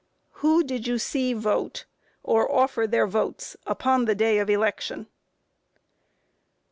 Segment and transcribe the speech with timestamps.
[0.33, 0.39] Q.
[0.39, 1.85] Who did you see vote,
[2.23, 5.05] or offer their votes upon the day of election?